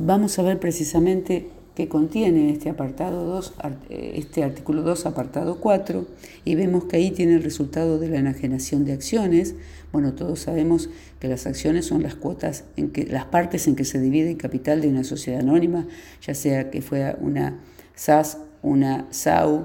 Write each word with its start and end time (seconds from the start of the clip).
Vamos 0.00 0.38
a 0.38 0.42
ver 0.42 0.60
precisamente 0.60 1.48
qué 1.74 1.88
contiene 1.88 2.52
este 2.52 2.70
apartado 2.70 3.24
2, 3.24 3.54
este 3.90 4.44
artículo 4.44 4.82
2, 4.82 5.06
apartado 5.06 5.58
4, 5.58 6.06
y 6.44 6.54
vemos 6.54 6.84
que 6.84 6.98
ahí 6.98 7.10
tiene 7.10 7.34
el 7.34 7.42
resultado 7.42 7.98
de 7.98 8.08
la 8.08 8.18
enajenación 8.18 8.84
de 8.84 8.92
acciones. 8.92 9.56
Bueno, 9.90 10.12
todos 10.14 10.38
sabemos 10.38 10.88
que 11.18 11.26
las 11.26 11.48
acciones 11.48 11.86
son 11.86 12.04
las 12.04 12.14
cuotas, 12.14 12.62
en 12.76 12.90
que, 12.90 13.06
las 13.06 13.24
partes 13.24 13.66
en 13.66 13.74
que 13.74 13.84
se 13.84 14.00
divide 14.00 14.30
el 14.30 14.36
capital 14.36 14.80
de 14.80 14.88
una 14.88 15.02
sociedad 15.02 15.40
anónima, 15.40 15.88
ya 16.24 16.34
sea 16.34 16.70
que 16.70 16.80
fuera 16.80 17.18
una 17.20 17.58
SAS, 17.96 18.38
una 18.62 19.08
SAU 19.10 19.64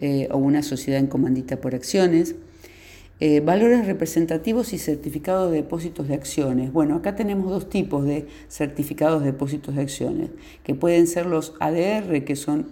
eh, 0.00 0.28
o 0.30 0.36
una 0.36 0.62
sociedad 0.62 1.00
en 1.00 1.06
comandita 1.06 1.56
por 1.56 1.74
acciones. 1.74 2.34
Eh, 3.22 3.40
valores 3.40 3.86
representativos 3.86 4.72
y 4.72 4.78
certificados 4.78 5.50
de 5.50 5.58
depósitos 5.58 6.08
de 6.08 6.14
acciones. 6.14 6.72
Bueno, 6.72 6.96
acá 6.96 7.16
tenemos 7.16 7.50
dos 7.50 7.68
tipos 7.68 8.06
de 8.06 8.26
certificados 8.48 9.20
de 9.20 9.32
depósitos 9.32 9.76
de 9.76 9.82
acciones, 9.82 10.30
que 10.64 10.74
pueden 10.74 11.06
ser 11.06 11.26
los 11.26 11.52
ADR, 11.60 12.24
que 12.24 12.34
son 12.34 12.68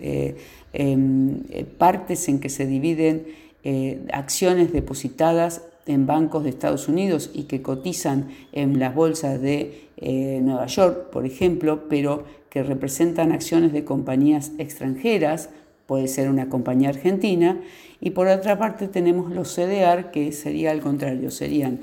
eh, 0.00 0.36
em, 0.72 1.42
partes 1.76 2.26
en 2.30 2.40
que 2.40 2.48
se 2.48 2.66
dividen 2.66 3.26
acciones 4.10 4.72
depositadas 4.72 5.66
en 5.84 6.06
bancos 6.06 6.44
de 6.44 6.48
Estados 6.48 6.88
Unidos 6.88 7.30
y 7.34 7.42
que 7.42 7.60
cotizan 7.60 8.28
en 8.52 8.78
las 8.78 8.94
bolsas 8.94 9.38
de 9.38 9.90
Nueva 10.42 10.64
York, 10.64 11.10
por 11.10 11.26
ejemplo, 11.26 11.86
pero 11.90 12.24
que 12.48 12.62
representan 12.62 13.32
acciones 13.32 13.74
de 13.74 13.84
compañías 13.84 14.52
extranjeras, 14.56 15.50
puede 15.90 16.06
ser 16.06 16.30
una 16.30 16.48
compañía 16.48 16.90
argentina, 16.90 17.60
y 18.00 18.10
por 18.10 18.28
otra 18.28 18.60
parte 18.60 18.86
tenemos 18.86 19.32
los 19.32 19.52
CDR, 19.52 20.12
que 20.12 20.30
sería 20.30 20.70
al 20.70 20.82
contrario, 20.82 21.32
serían, 21.32 21.80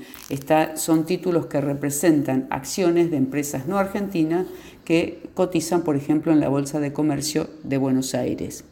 son 0.76 1.04
títulos 1.04 1.44
que 1.44 1.60
representan 1.60 2.46
acciones 2.48 3.10
de 3.10 3.18
empresas 3.18 3.66
no 3.66 3.76
argentinas 3.76 4.46
que 4.86 5.20
cotizan, 5.34 5.82
por 5.82 5.94
ejemplo, 5.94 6.32
en 6.32 6.40
la 6.40 6.48
Bolsa 6.48 6.80
de 6.80 6.94
Comercio 6.94 7.50
de 7.64 7.76
Buenos 7.76 8.14
Aires. 8.14 8.64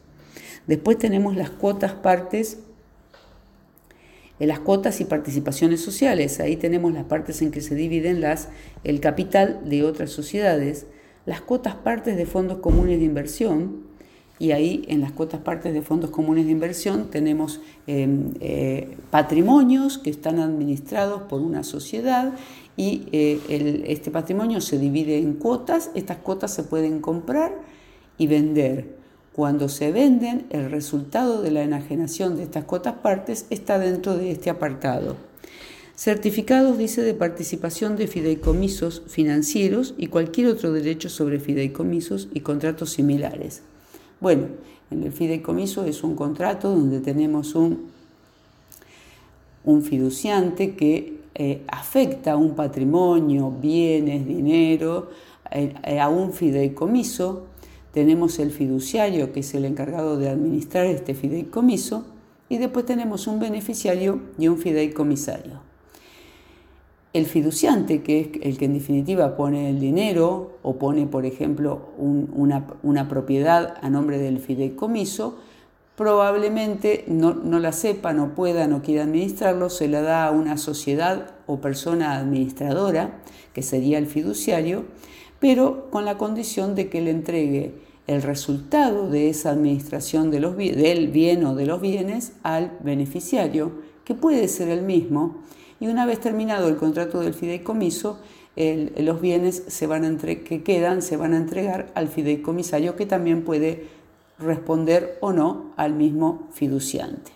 Después 0.65 0.97
tenemos 0.97 1.35
las 1.35 1.51
cuotas 1.51 1.93
partes 1.93 2.57
en 4.39 4.47
las 4.47 4.57
cuotas 4.57 5.01
y 5.01 5.05
participaciones 5.05 5.81
sociales. 5.81 6.39
Ahí 6.39 6.55
tenemos 6.55 6.93
las 6.93 7.03
partes 7.03 7.43
en 7.43 7.51
que 7.51 7.61
se 7.61 7.75
dividen 7.75 8.21
las, 8.21 8.49
el 8.83 9.01
capital 9.01 9.61
de 9.69 9.83
otras 9.83 10.09
sociedades 10.09 10.87
las 11.27 11.41
cuotas 11.41 11.75
partes 11.75 12.15
de 12.15 12.25
fondos 12.25 12.59
comunes 12.59 12.99
de 12.99 13.05
inversión, 13.05 13.86
y 14.39 14.51
ahí 14.51 14.85
en 14.87 15.01
las 15.01 15.11
cuotas 15.11 15.41
partes 15.41 15.73
de 15.73 15.81
fondos 15.81 16.11
comunes 16.11 16.45
de 16.45 16.51
inversión 16.51 17.09
tenemos 17.09 17.59
em, 17.87 18.33
eh, 18.39 18.95
patrimonios 19.09 19.97
que 19.97 20.09
están 20.09 20.39
administrados 20.39 21.23
por 21.23 21.41
una 21.41 21.63
sociedad 21.63 22.33
y 22.75 23.07
eh, 23.11 23.83
este 23.87 24.11
patrimonio 24.11 24.61
se 24.61 24.77
divide 24.77 25.17
en 25.17 25.33
cuotas, 25.33 25.89
estas 25.95 26.17
cuotas 26.17 26.53
se 26.53 26.63
pueden 26.63 27.01
comprar 27.01 27.55
y 28.17 28.27
vender. 28.27 28.95
Cuando 29.33 29.69
se 29.69 29.91
venden, 29.91 30.47
el 30.49 30.71
resultado 30.71 31.41
de 31.41 31.51
la 31.51 31.63
enajenación 31.63 32.37
de 32.37 32.43
estas 32.43 32.63
cuotas 32.63 32.95
partes 32.95 33.45
está 33.49 33.77
dentro 33.77 34.17
de 34.17 34.31
este 34.31 34.49
apartado. 34.49 35.15
Certificados, 35.95 36.77
dice, 36.77 37.01
de 37.01 37.15
participación 37.15 37.95
de 37.95 38.07
fideicomisos 38.07 39.03
financieros 39.07 39.95
y 39.97 40.07
cualquier 40.07 40.47
otro 40.47 40.71
derecho 40.71 41.09
sobre 41.09 41.39
fideicomisos 41.39 42.29
y 42.33 42.41
contratos 42.41 42.91
similares. 42.91 43.63
Bueno, 44.19 44.47
en 44.89 45.03
el 45.03 45.11
fideicomiso 45.11 45.85
es 45.85 46.03
un 46.03 46.15
contrato 46.15 46.69
donde 46.69 46.99
tenemos 46.99 47.55
un, 47.55 47.91
un 49.63 49.83
fiduciante 49.83 50.75
que 50.75 51.17
eh, 51.35 51.61
afecta 51.67 52.35
un 52.35 52.55
patrimonio, 52.55 53.51
bienes, 53.51 54.25
dinero, 54.25 55.09
eh, 55.51 55.73
eh, 55.83 55.99
a 55.99 56.09
un 56.09 56.33
fideicomiso. 56.33 57.43
Tenemos 57.93 58.39
el 58.39 58.51
fiduciario, 58.51 59.31
que 59.31 59.41
es 59.41 59.53
el 59.53 59.65
encargado 59.65 60.17
de 60.17 60.29
administrar 60.29 60.85
este 60.85 61.13
fideicomiso, 61.13 62.05
y 62.49 62.57
después 62.57 62.85
tenemos 62.85 63.27
un 63.27 63.39
beneficiario 63.39 64.21
y 64.39 64.47
un 64.47 64.57
fideicomisario 64.57 65.56
el 67.13 67.25
fiduciante, 67.25 68.03
que 68.03 68.19
es 68.19 68.27
el 68.41 68.57
que 68.57 68.65
en 68.65 68.73
definitiva 68.73 69.35
pone 69.35 69.69
el 69.69 69.79
dinero 69.79 70.57
o 70.61 70.77
pone, 70.77 71.07
por 71.07 71.25
ejemplo, 71.25 71.89
una, 71.97 73.07
propiedad 73.07 73.75
a 73.81 73.89
nombre 73.89 74.17
del 74.17 74.39
fideicomiso, 74.39 75.37
probablemente 75.95 77.05
no, 77.07 77.33
no, 77.33 77.59
la 77.59 77.71
sepa, 77.71 78.13
no 78.13 78.35
pueda, 78.35 78.67
no 78.67 78.83
quiera 78.83 79.03
administrarlo, 79.03 79.69
se 79.69 79.87
la 79.87 80.01
da 80.01 80.27
a 80.27 80.31
una 80.31 80.57
sociedad 80.57 81.31
o 81.47 81.59
persona 81.59 82.17
administradora, 82.17 83.19
que 83.53 83.63
sería 83.63 83.97
el 83.97 84.05
fiduciario, 84.05 84.85
pero 85.39 85.89
con 85.89 86.05
la 86.05 86.17
condición 86.17 86.75
de 86.75 86.89
que 86.89 87.01
le 87.01 87.11
entregue 87.11 87.73
el 88.05 88.21
resultado 88.21 89.09
de 89.09 89.29
esa 89.29 89.51
administración 89.51 90.31
del 90.31 91.07
bien 91.07 91.45
o 91.45 91.55
de 91.55 91.65
los 91.65 91.81
bienes 91.81 92.33
al 92.43 92.77
beneficiario, 92.81 93.71
que 94.05 94.13
puede 94.13 94.47
ser 94.47 94.69
el 94.69 94.81
mismo, 94.83 95.41
y 95.79 95.87
una 95.87 96.05
vez 96.05 96.19
terminado 96.19 96.67
el 96.67 96.77
contrato 96.77 97.19
del 97.19 97.33
fideicomiso, 97.33 98.19
los 98.55 99.21
bienes 99.21 99.63
se 99.67 99.85
van 99.85 100.17
que 100.17 100.63
quedan 100.63 101.01
se 101.01 101.17
van 101.17 101.33
a 101.33 101.37
entregar 101.37 101.91
al 101.93 102.07
fideicomisario 102.07 102.95
que 102.95 103.05
también 103.05 103.43
puede 103.43 103.85
responder 104.39 105.17
o 105.21 105.31
no 105.31 105.73
al 105.77 105.93
mismo 105.93 106.47
fiduciante. 106.51 107.31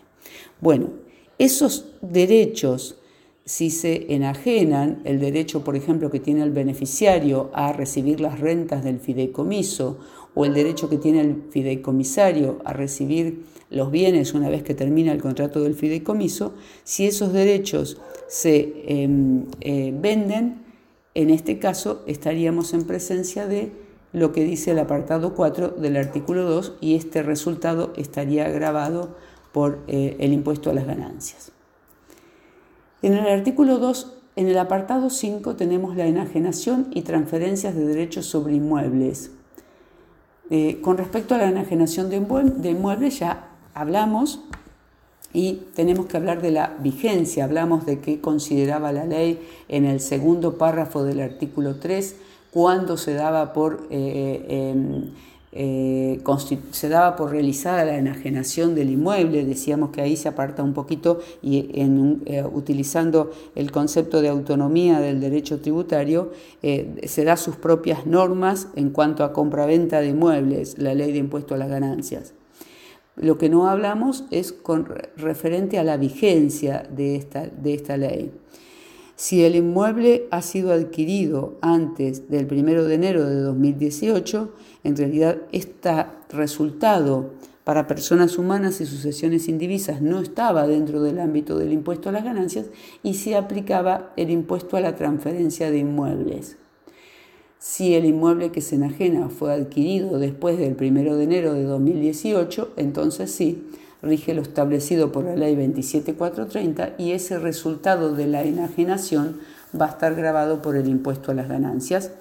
Bueno, 0.60 0.90
esos 1.38 1.86
derechos, 2.02 2.96
si 3.52 3.70
se 3.70 4.06
enajenan, 4.16 5.02
el 5.04 5.20
derecho, 5.20 5.62
por 5.66 5.76
ejemplo, 5.76 6.10
que 6.10 6.22
tiene 6.22 6.42
el 6.42 6.52
beneficiario 6.52 7.52
a 7.52 7.74
recibir 7.74 8.22
las 8.22 8.40
rentas 8.40 8.82
del 8.82 9.02
fideicomiso 9.02 9.98
o 10.34 10.46
el 10.46 10.54
derecho 10.54 10.88
que 10.88 10.98
tiene 10.98 11.20
el 11.20 11.44
fideicomisario 11.50 12.60
a 12.64 12.72
recibir 12.72 13.44
los 13.70 13.92
bienes 13.92 14.34
una 14.34 14.48
vez 14.48 14.64
que 14.64 14.74
termina 14.74 15.12
el 15.12 15.22
contrato 15.22 15.62
del 15.62 15.76
fideicomiso, 15.76 16.54
si 16.86 17.06
esos 17.06 17.34
derechos 17.34 18.00
se 18.30 18.86
em, 18.88 19.44
eh, 19.60 19.94
venden, 20.00 20.64
en 21.14 21.30
este 21.30 21.60
caso 21.60 22.04
estaríamos 22.08 22.74
en 22.74 22.86
presencia 22.86 23.48
de 23.48 23.74
lo 24.14 24.32
que 24.32 24.46
dice 24.46 24.72
el 24.72 24.80
apartado 24.80 25.36
4 25.36 25.72
del 25.72 25.98
artículo 25.98 26.46
2 26.46 26.78
y 26.80 26.96
este 26.96 27.22
resultado 27.22 27.92
estaría 27.98 28.50
grabado 28.50 29.18
por 29.52 29.80
eh, 29.90 30.16
el 30.20 30.32
impuesto 30.32 30.70
a 30.70 30.74
las 30.74 30.88
ganancias. 30.88 31.52
En 33.02 33.14
el 33.14 33.28
artículo 33.28 33.80
2, 33.80 34.14
en 34.36 34.48
el 34.48 34.58
apartado 34.60 35.10
5 35.10 35.56
tenemos 35.56 35.96
la 35.96 36.06
enajenación 36.06 36.88
y 36.92 37.02
transferencias 37.02 37.76
de 37.76 37.86
derechos 37.86 38.28
sobre 38.28 38.54
inmuebles. 38.54 39.32
Eh, 40.52 40.80
con 40.82 40.98
respecto 40.98 41.34
a 41.34 41.38
la 41.38 41.48
enajenación 41.48 42.10
de, 42.10 42.18
inmuebles 42.70 43.20
ya 43.20 43.48
hablamos 43.74 44.42
y 45.34 45.62
tenemos 45.76 46.06
que 46.08 46.18
hablar 46.18 46.42
de 46.42 46.52
la 46.52 46.76
vigencia, 46.80 47.46
hablamos 47.46 47.86
de 47.86 48.00
qué 48.02 48.20
consideraba 48.20 48.92
la 48.92 49.06
ley 49.06 49.40
en 49.70 49.86
el 49.86 50.00
segundo 50.00 50.58
párrafo 50.58 51.04
del 51.04 51.22
artículo 51.22 51.78
3, 51.78 52.18
cuando 52.52 52.98
se 52.98 53.14
daba 53.14 53.54
por, 53.54 53.88
eh, 53.90 54.46
em, 54.48 55.12
eh, 55.52 56.22
se 56.72 56.90
daba 56.90 57.16
por 57.16 57.32
realizada 57.32 57.86
la 57.86 57.98
enajenación 57.98 58.76
del 58.76 58.90
inmueble, 58.90 59.46
decíamos 59.46 59.92
que 59.92 60.02
ahí 60.02 60.16
se 60.16 60.30
aparta 60.30 60.64
un 60.64 60.74
poquito 60.74 61.20
y 61.42 61.70
en, 61.74 62.22
eh, 62.26 62.44
utilizando 62.44 63.32
el 63.56 63.72
concepto 63.72 64.22
de 64.22 64.30
autonomía 64.30 65.00
del 65.00 65.20
derecho 65.20 65.60
tributario, 65.60 66.32
se 66.62 67.24
da 67.24 67.38
sus 67.38 67.56
propias 67.56 68.06
normas 68.06 68.68
en 68.76 68.92
cuanto 68.92 69.24
a 69.24 69.34
compraventa 69.34 70.00
de 70.00 70.10
inmuebles, 70.10 70.78
la 70.78 70.94
ley 70.94 71.12
de 71.12 71.18
impuesto 71.18 71.56
a 71.56 71.58
las 71.58 71.70
ganancias. 71.70 72.34
Lo 73.16 73.38
que 73.38 73.50
no 73.50 73.68
hablamos 73.68 74.24
es 74.32 74.54
con 74.54 74.88
referente 75.18 75.78
a 75.78 75.84
la 75.84 75.98
vigencia 75.98 76.88
de 76.90 77.16
esta, 77.16 77.46
de 77.46 77.74
esta 77.74 77.98
ley. 77.98 78.32
Si 79.22 79.44
el 79.44 79.56
inmueble 79.56 80.26
ha 80.32 80.42
sido 80.42 80.74
adquirido 80.74 81.60
antes 81.62 82.28
del 82.28 82.48
1 82.52 82.86
de 82.86 82.96
enero 82.96 83.24
de 83.24 83.36
2018, 83.42 84.52
en 84.84 84.98
realidad 84.98 85.38
este 85.52 86.08
resultado 86.32 87.30
para 87.64 87.86
personas 87.86 88.40
humanas 88.40 88.82
y 88.82 88.88
sucesiones 88.88 89.48
indivisas 89.48 90.02
no 90.02 90.22
estaba 90.22 90.66
dentro 90.66 91.04
del 91.04 91.20
ámbito 91.20 91.60
del 91.60 91.72
impuesto 91.72 92.10
a 92.10 92.14
las 92.14 92.24
ganancias 92.24 92.72
y 93.04 93.14
se 93.14 93.36
aplicaba 93.36 94.12
el 94.18 94.32
impuesto 94.32 94.76
a 94.76 94.82
la 94.82 94.96
transferencia 94.96 95.70
de 95.70 95.78
inmuebles. 95.78 96.58
Si 97.60 97.94
el 97.94 98.06
inmueble 98.06 98.52
que 98.52 98.62
se 98.62 98.74
enajena 98.74 99.30
fue 99.30 99.54
adquirido 99.54 100.18
después 100.18 100.58
del 100.58 100.76
1 100.76 101.16
de 101.16 101.24
enero 101.24 101.54
de 101.54 101.66
2018, 101.66 102.72
entonces 102.76 103.32
sí, 103.32 103.68
rige 104.02 104.34
lo 104.34 104.42
establecido 104.42 105.12
por 105.12 105.26
la 105.26 105.36
ley 105.36 105.56
27430 105.56 106.96
y 106.98 107.12
ese 107.12 107.38
resultado 107.40 108.16
de 108.16 108.28
la 108.28 108.44
enajenación 108.44 109.40
va 109.80 109.86
a 109.86 109.90
estar 109.90 110.16
grabado 110.16 110.62
por 110.62 110.76
el 110.76 110.88
impuesto 110.88 111.32
a 111.32 111.36
las 111.36 111.48
ganancias 111.48 112.12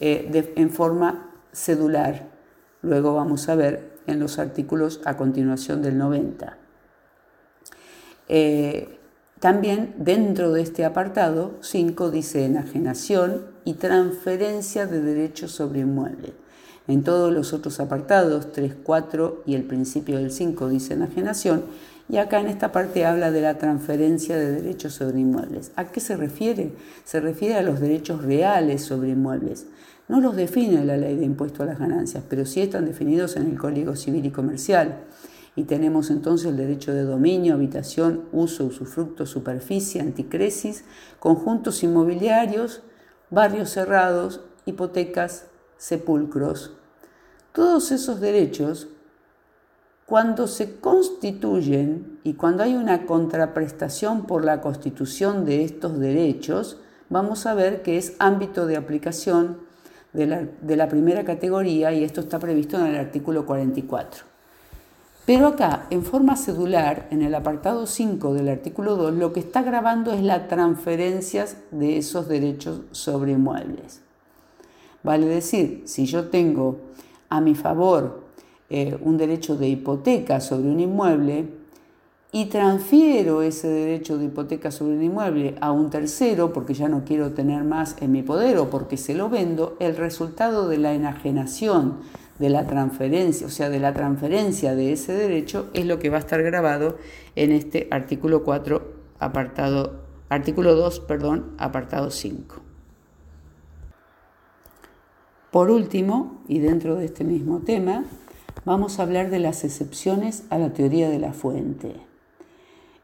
eh, 0.00 0.52
en 0.56 0.70
forma 0.70 1.30
cedular. 1.52 2.28
Luego 2.82 3.14
vamos 3.14 3.48
a 3.48 3.54
ver 3.54 3.94
en 4.06 4.20
los 4.20 4.38
artículos 4.38 5.00
a 5.04 5.16
continuación 5.16 5.82
del 5.82 5.98
90. 5.98 6.58
Eh, 8.28 8.98
también 9.40 9.94
dentro 9.98 10.52
de 10.52 10.62
este 10.62 10.84
apartado 10.84 11.58
5 11.60 12.10
dice 12.10 12.44
enajenación 12.44 13.46
y 13.64 13.74
transferencia 13.74 14.86
de 14.86 15.00
derechos 15.00 15.52
sobre 15.52 15.80
inmuebles. 15.80 16.32
En 16.86 17.02
todos 17.02 17.32
los 17.32 17.54
otros 17.54 17.80
apartados, 17.80 18.52
3, 18.52 18.74
4 18.82 19.42
y 19.46 19.54
el 19.54 19.64
principio 19.64 20.18
del 20.18 20.30
5 20.30 20.68
dice 20.68 20.94
enajenación, 20.94 21.64
y 22.10 22.18
acá 22.18 22.40
en 22.40 22.48
esta 22.48 22.72
parte 22.72 23.06
habla 23.06 23.30
de 23.30 23.40
la 23.40 23.56
transferencia 23.56 24.36
de 24.36 24.52
derechos 24.52 24.92
sobre 24.92 25.20
inmuebles. 25.20 25.72
¿A 25.76 25.86
qué 25.86 26.00
se 26.00 26.16
refiere? 26.16 26.72
Se 27.04 27.20
refiere 27.20 27.54
a 27.54 27.62
los 27.62 27.80
derechos 27.80 28.22
reales 28.22 28.84
sobre 28.84 29.10
inmuebles. 29.10 29.66
No 30.08 30.20
los 30.20 30.36
define 30.36 30.84
la 30.84 30.98
ley 30.98 31.16
de 31.16 31.24
impuesto 31.24 31.62
a 31.62 31.66
las 31.66 31.78
ganancias, 31.78 32.22
pero 32.28 32.44
sí 32.44 32.60
están 32.60 32.84
definidos 32.84 33.36
en 33.36 33.50
el 33.50 33.58
Código 33.58 33.96
Civil 33.96 34.26
y 34.26 34.30
Comercial. 34.30 34.98
Y 35.56 35.64
tenemos 35.64 36.10
entonces 36.10 36.48
el 36.48 36.58
derecho 36.58 36.92
de 36.92 37.04
dominio, 37.04 37.54
habitación, 37.54 38.24
uso, 38.32 38.66
usufructo, 38.66 39.24
superficie, 39.24 40.02
anticresis, 40.02 40.84
conjuntos 41.18 41.82
inmobiliarios, 41.82 42.82
barrios 43.30 43.70
cerrados, 43.70 44.42
hipotecas, 44.66 45.46
sepulcros. 45.84 46.72
Todos 47.52 47.92
esos 47.92 48.18
derechos 48.18 48.88
cuando 50.06 50.46
se 50.46 50.80
constituyen 50.80 52.20
y 52.24 52.34
cuando 52.34 52.62
hay 52.62 52.74
una 52.74 53.04
contraprestación 53.04 54.26
por 54.26 54.44
la 54.44 54.62
constitución 54.62 55.44
de 55.44 55.64
estos 55.64 55.98
derechos, 55.98 56.78
vamos 57.10 57.44
a 57.44 57.52
ver 57.52 57.82
que 57.82 57.98
es 57.98 58.16
ámbito 58.18 58.66
de 58.66 58.76
aplicación 58.76 59.58
de 60.14 60.76
la, 60.76 60.88
primera 60.88 61.24
categoría 61.24 61.92
y 61.92 62.02
esto 62.02 62.22
está 62.22 62.38
previsto 62.38 62.78
en 62.78 62.86
el 62.86 62.96
artículo 62.96 63.44
44. 63.44 64.24
Pero 65.26 65.48
acá, 65.48 65.86
en 65.90 66.02
forma 66.02 66.36
cedular, 66.36 67.08
en 67.10 67.20
el 67.20 67.34
apartado 67.34 67.86
5 67.86 68.32
del 68.32 68.48
artículo 68.48 68.96
2, 68.96 69.14
lo 69.14 69.32
que 69.32 69.40
está 69.40 69.62
grabando 69.62 70.12
es 70.12 70.22
la 70.22 70.48
transferencia 70.48 71.46
de 71.72 71.98
esos 71.98 72.28
derechos 72.28 72.82
sobre 72.92 73.32
inmuebles. 73.32 74.04
Vale 75.04 75.26
decir, 75.26 75.82
si 75.84 76.06
yo 76.06 76.28
tengo 76.28 76.78
a 77.28 77.40
mi 77.42 77.54
favor 77.54 78.24
eh, 78.70 78.96
un 79.02 79.18
derecho 79.18 79.54
de 79.56 79.68
hipoteca 79.68 80.40
sobre 80.40 80.68
un 80.70 80.80
inmueble 80.80 81.44
y 82.32 82.46
transfiero 82.46 83.42
ese 83.42 83.68
derecho 83.68 84.16
de 84.16 84.24
hipoteca 84.24 84.70
sobre 84.70 84.96
un 84.96 85.02
inmueble 85.02 85.56
a 85.60 85.72
un 85.72 85.90
tercero 85.90 86.54
porque 86.54 86.72
ya 86.72 86.88
no 86.88 87.04
quiero 87.04 87.32
tener 87.32 87.64
más 87.64 87.96
en 88.00 88.12
mi 88.12 88.22
poder 88.22 88.56
o 88.56 88.70
porque 88.70 88.96
se 88.96 89.14
lo 89.14 89.28
vendo, 89.28 89.76
el 89.78 89.94
resultado 89.94 90.68
de 90.68 90.78
la 90.78 90.94
enajenación 90.94 91.98
de 92.38 92.48
la 92.48 92.66
transferencia, 92.66 93.46
o 93.46 93.50
sea, 93.50 93.68
de 93.68 93.78
la 93.78 93.92
transferencia 93.92 94.74
de 94.74 94.92
ese 94.92 95.12
derecho 95.12 95.68
es 95.74 95.84
lo 95.84 95.98
que 95.98 96.08
va 96.08 96.16
a 96.16 96.20
estar 96.20 96.42
grabado 96.42 96.96
en 97.36 97.52
este 97.52 97.88
artículo 97.90 98.42
4 98.42 98.82
apartado 99.18 100.02
artículo 100.30 100.74
2, 100.74 101.00
perdón, 101.00 101.52
apartado 101.58 102.10
5. 102.10 102.73
Por 105.54 105.70
último, 105.70 106.40
y 106.48 106.58
dentro 106.58 106.96
de 106.96 107.04
este 107.04 107.22
mismo 107.22 107.60
tema, 107.60 108.06
vamos 108.64 108.98
a 108.98 109.04
hablar 109.04 109.30
de 109.30 109.38
las 109.38 109.62
excepciones 109.62 110.42
a 110.50 110.58
la 110.58 110.72
teoría 110.72 111.08
de 111.08 111.20
la 111.20 111.32
fuente. 111.32 111.94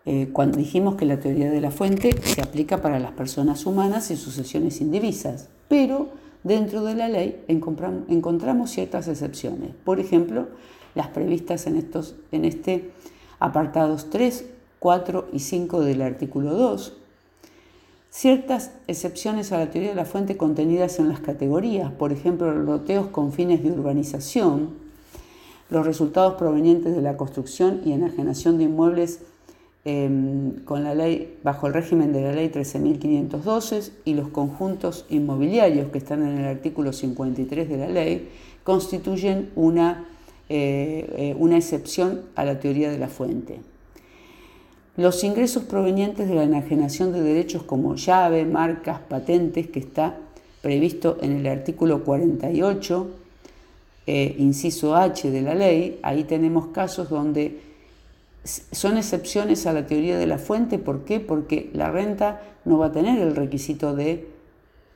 Eh, 0.05 0.31
cuando 0.33 0.59
dijimos 0.59 0.97
que 0.97 1.07
la 1.07 1.21
teoría 1.21 1.49
de 1.49 1.61
la 1.61 1.71
fuente 1.71 2.11
se 2.25 2.43
aplica 2.43 2.83
para 2.83 2.99
las 2.99 3.13
personas 3.13 3.67
humanas 3.67 4.11
y 4.11 4.17
sucesiones 4.17 4.81
indivisas, 4.81 5.49
pero 5.69 6.09
dentro 6.43 6.83
de 6.83 6.97
la 6.97 7.07
ley 7.07 7.41
encontramos 7.47 8.71
ciertas 8.73 9.07
excepciones. 9.07 9.71
Por 9.85 10.01
ejemplo, 10.01 10.49
las 10.97 11.07
previstas 11.07 11.69
en, 11.69 11.77
estos, 11.77 12.17
en 12.33 12.45
este 12.45 12.91
apartados 13.39 14.11
3, 14.11 14.45
4 14.81 15.29
y 15.33 15.39
5 15.39 15.83
del 15.83 16.03
artículo 16.03 16.55
2, 16.55 16.95
ciertas 18.11 18.73
excepciones 18.89 19.53
a 19.53 19.59
la 19.59 19.71
teoría 19.71 19.91
de 19.91 19.97
la 19.97 20.05
fuente 20.05 20.37
contenidas 20.37 20.99
en 20.99 21.09
las 21.09 21.21
categorías, 21.21 21.93
por 21.93 22.13
ejemplo, 22.13 22.53
los 22.53 22.67
loteos 22.67 23.07
con 23.07 23.33
fines 23.33 23.63
de 23.63 23.71
urbanización, 23.71 24.71
los 25.71 25.87
resultados 25.87 26.35
provenientes 26.35 26.95
de 26.95 27.03
la 27.03 27.17
construcción 27.17 27.81
y 27.85 27.93
enajenación 27.93 28.59
de 28.59 28.65
inmuebles 28.65 29.21
em, 29.85 30.57
bajo 31.45 31.69
el 31.69 31.73
régimen 31.73 32.13
de 32.13 32.23
la 32.23 32.33
ley 32.33 32.49
13.512 32.49 33.93
y 34.05 34.15
los 34.15 34.29
conjuntos 34.29 35.07
inmobiliarios 35.09 35.91
que 35.91 35.99
están 35.99 36.27
en 36.27 36.39
el 36.39 36.45
artículo 36.45 36.93
53 36.93 37.69
de 37.69 37.77
la 37.77 37.89
ley 37.89 38.29
constituyen 38.65 39.51
una, 39.55 40.05
eh, 40.49 41.09
eh, 41.17 41.37
una 41.39 41.57
excepción 41.57 42.23
a 42.35 42.45
la 42.45 42.59
teoría 42.59 42.91
de 42.91 42.99
la 42.99 43.09
fuente. 43.09 43.61
Los 45.01 45.25
ingresos 45.25 45.63
provenientes 45.63 46.29
de 46.29 46.35
la 46.35 46.43
enajenación 46.43 47.11
de 47.11 47.23
derechos 47.23 47.63
como 47.63 47.95
llave, 47.95 48.45
marcas, 48.45 49.01
patentes, 49.01 49.67
que 49.69 49.79
está 49.79 50.19
previsto 50.61 51.17
en 51.23 51.39
el 51.39 51.47
artículo 51.47 52.05
48 52.05 53.09
eh, 54.07 54.37
inciso 54.39 54.95
H 54.95 55.31
de 55.31 55.41
la 55.41 55.55
ley, 55.55 55.99
ahí 56.03 56.25
tenemos 56.25 56.67
casos 56.67 57.09
donde 57.09 57.63
son 58.45 58.99
excepciones 58.99 59.67
a 59.67 59.73
la 59.73 59.87
teoría 59.87 60.19
de 60.19 60.27
la 60.27 60.37
fuente. 60.37 60.77
¿Por 60.77 61.07
qué? 61.07 61.19
Porque 61.19 61.71
la 61.73 61.91
renta 61.91 62.43
no 62.67 62.77
va 62.77 62.89
a 62.89 62.93
tener 62.93 63.21
el 63.21 63.35
requisito 63.35 63.97
de 63.97 64.29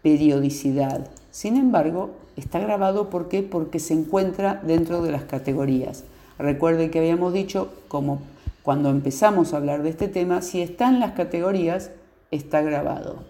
periodicidad. 0.03 1.09
Sin 1.31 1.57
embargo, 1.57 2.11
está 2.37 2.59
grabado 2.59 3.09
¿por 3.09 3.31
qué? 3.31 3.43
porque 3.43 3.79
se 3.79 3.95
encuentra 3.95 4.61
dentro 4.67 5.01
de 5.01 5.13
las 5.13 5.25
categorías. 5.25 6.05
Recuerde 6.39 6.91
que 6.91 6.99
habíamos 6.99 7.33
dicho, 7.33 7.73
como 7.89 8.34
cuando 8.65 8.91
empezamos 8.91 9.53
a 9.53 9.59
hablar 9.59 9.85
de 9.85 9.91
este 9.91 10.09
tema, 10.09 10.43
si 10.43 10.61
está 10.61 10.89
en 10.89 10.99
las 10.99 11.13
categorías, 11.13 11.93
está 12.33 12.63
grabado. 12.63 13.23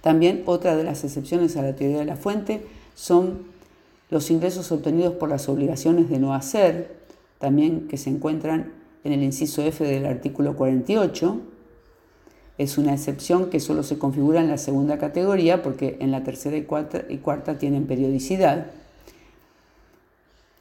También 0.00 0.42
otra 0.46 0.74
de 0.74 0.82
las 0.82 1.04
excepciones 1.04 1.56
a 1.56 1.62
la 1.62 1.76
teoría 1.76 1.98
de 1.98 2.04
la 2.04 2.16
fuente 2.16 2.66
son 2.96 3.44
los 4.10 4.30
ingresos 4.30 4.72
obtenidos 4.72 5.14
por 5.14 5.28
las 5.28 5.48
obligaciones 5.48 6.10
de 6.10 6.18
no 6.18 6.34
hacer, 6.34 6.96
también 7.38 7.86
que 7.86 7.96
se 7.96 8.10
encuentran 8.10 8.72
en 9.04 9.12
el 9.12 9.22
inciso 9.22 9.62
F 9.62 9.84
del 9.84 10.06
artículo 10.06 10.56
48, 10.56 11.40
es 12.56 12.78
una 12.78 12.94
excepción 12.94 13.50
que 13.50 13.60
solo 13.60 13.82
se 13.82 13.98
configura 13.98 14.40
en 14.40 14.48
la 14.48 14.58
segunda 14.58 14.98
categoría 14.98 15.62
porque 15.62 15.96
en 16.00 16.10
la 16.10 16.22
tercera 16.22 16.56
y 16.56 16.62
cuarta, 16.62 17.58
tienen 17.58 17.86
periodicidad. 17.86 18.66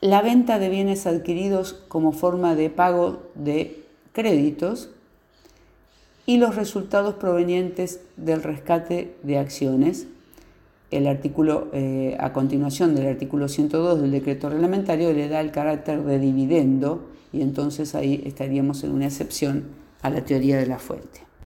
La 0.04 0.22
venta 0.22 0.60
de 0.60 0.68
bienes 0.68 1.08
adquiridos 1.08 1.72
como 1.88 2.12
forma 2.12 2.56
de 2.56 2.70
pago 2.70 3.24
de 3.36 3.86
créditos 4.12 4.90
y 6.26 6.40
los 6.40 6.58
resultados 6.58 7.16
provenientes 7.16 8.02
del 8.18 8.44
rescate 8.44 9.16
de 9.24 9.38
acciones 9.38 10.08
el 10.92 11.08
artículo, 11.08 11.70
eh, 11.72 12.18
a 12.20 12.34
continuación 12.34 12.96
del 12.96 13.08
artículo 13.08 13.48
102 13.48 14.02
del 14.02 14.12
decreto 14.12 14.50
reglamentario, 14.50 15.14
le 15.14 15.30
da 15.30 15.40
el 15.40 15.52
carácter 15.52 16.04
de 16.04 16.20
dividendo 16.20 17.08
y 17.32 17.42
entonces 17.42 17.96
ahí 17.96 18.22
estaríamos 18.26 18.84
en 18.84 18.92
una 18.92 19.06
excepción 19.06 19.64
a 20.02 20.10
la 20.10 20.26
teoría 20.26 20.58
de 20.58 20.66
la 20.66 20.80
fuente. 20.80 21.22